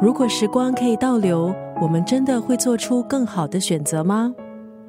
[0.00, 4.32] 如果时光可以倒流，我们真的会做出更好的选择吗？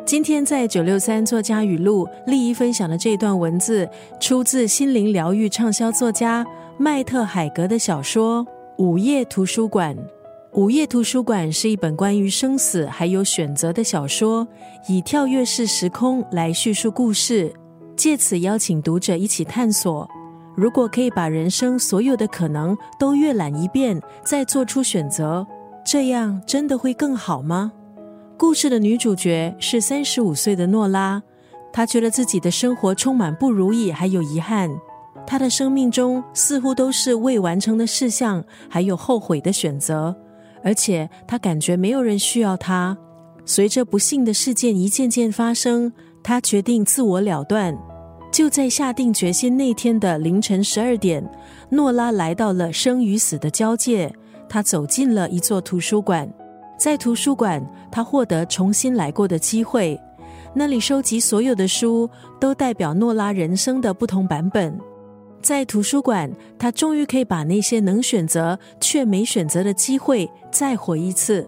[0.05, 6.45] 今天在九六三作家语录，丽一分享的这段文字，出自心灵疗愈畅销作家
[6.77, 8.45] 麦特海格的小说
[8.77, 9.95] 《午夜图书馆》。
[10.53, 14.47] 《午夜图书馆》是一本关于生死还有选择的小说，
[14.87, 17.51] 以跳跃式时空来叙述故事，
[17.95, 20.07] 借此邀请读者一起探索。
[20.59, 25.47] 如果可以把人生所有的可能都阅览一遍，再做出选择，
[25.85, 27.71] 这样真的会更好吗？
[28.37, 31.23] 故事的女主角是三十五岁的诺拉，
[31.71, 34.69] 她觉得自己的生活充满不如意，还有遗憾。
[35.25, 40.13] 她的生命中似乎都是未完成的事项，还有后悔的选择，
[40.61, 42.97] 而且她感觉没有人需要她。
[43.45, 47.77] 随着不幸的事件一件件发生，她决定自我了断。
[48.39, 51.21] 就在下定决心那天的凌晨十二点，
[51.71, 54.09] 诺拉来到了生与死的交界。
[54.47, 56.33] 她走进了一座图书馆，
[56.77, 59.99] 在图书馆，她获得重新来过的机会。
[60.53, 62.09] 那里收集所有的书，
[62.39, 64.73] 都代表诺拉人生的不同版本。
[65.41, 71.45] 在图书馆，她终于可以把那些能选择却没选择的机会再活一次。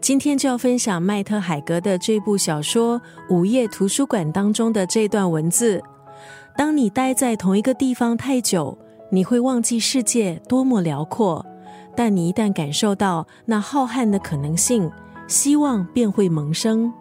[0.00, 5.82] 今天就要分享麦特海格的这部小说《午夜图书馆》当中的这段文字。
[6.56, 8.78] 当你待在同一个地方太久，
[9.10, 11.44] 你会忘记世界多么辽阔；
[11.96, 14.88] 但你一旦感受到那浩瀚的可能性，
[15.26, 16.92] 希望便会萌生。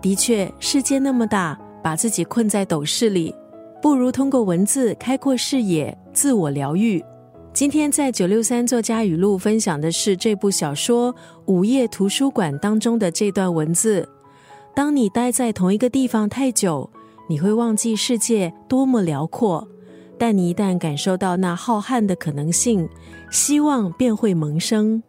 [0.00, 3.34] 的确，世界那么大，把自己困在斗室里，
[3.82, 7.04] 不如通过文字开阔视野，自我疗愈。
[7.52, 11.12] 今天在九六三作家语录分享的是这部小说
[11.46, 14.08] 《午夜图书馆》当中的这段文字：
[14.72, 16.88] 当你待在同一个地方太久。
[17.30, 19.68] 你会忘记世界多么辽阔，
[20.18, 22.88] 但你一旦感受到那浩瀚的可能性，
[23.30, 25.04] 希望便会萌生。